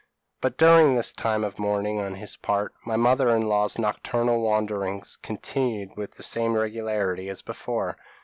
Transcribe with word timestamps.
p> 0.01 0.03
"But 0.41 0.57
during 0.57 0.95
this 0.95 1.13
time 1.13 1.43
of 1.43 1.59
mourning 1.59 2.01
on 2.01 2.15
his 2.15 2.35
part, 2.35 2.73
my 2.83 2.95
mother 2.95 3.29
in 3.35 3.43
law's 3.47 3.77
nocturnal 3.77 4.41
wanderings 4.41 5.15
continued 5.21 5.95
with 5.95 6.15
the 6.15 6.23
same 6.23 6.53
regularity 6.55 7.29
as 7.29 7.43
before. 7.43 7.97